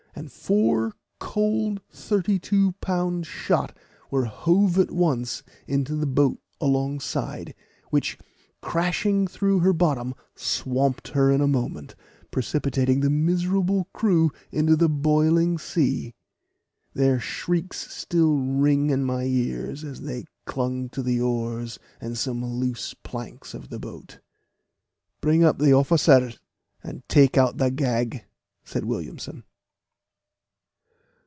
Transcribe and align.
and 0.13 0.29
four 0.29 0.93
cold 1.19 1.81
32 1.89 2.73
pound 2.73 3.25
shot 3.25 3.75
were 4.11 4.25
hove 4.25 4.77
at 4.77 4.91
once 4.91 5.41
into 5.67 5.95
the 5.95 6.05
boat 6.05 6.37
alongside, 6.59 7.55
which, 7.91 8.17
crashing 8.61 9.25
through 9.25 9.59
her 9.59 9.71
bottom, 9.71 10.13
swamped 10.35 11.07
her 11.07 11.31
in 11.31 11.39
a 11.41 11.47
moment, 11.47 11.95
precipitating 12.29 12.99
the 12.99 13.09
miserable 13.09 13.87
crew 13.93 14.29
into 14.51 14.75
the 14.75 14.89
boiling 14.89 15.57
sea. 15.57 16.13
Their 16.93 17.19
shrieks 17.19 17.91
still 17.91 18.35
ring 18.35 18.89
in 18.89 19.05
my 19.05 19.23
ears 19.23 19.83
as 19.85 20.01
they 20.01 20.25
clung 20.45 20.89
to 20.89 21.01
the 21.01 21.21
oars 21.21 21.79
and 22.01 22.15
some 22.17 22.45
loose 22.45 22.93
planks 22.93 23.53
of 23.55 23.69
the 23.69 23.79
boat. 23.79 24.19
"Bring 25.21 25.43
up 25.43 25.57
the 25.57 25.73
officer, 25.73 26.33
and 26.83 27.01
take 27.07 27.37
out 27.37 27.57
the 27.57 27.71
gag," 27.71 28.25
said 28.65 28.83
Williamson. 28.85 29.45